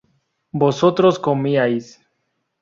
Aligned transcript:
vosotros 0.51 1.19
comíais 1.19 2.01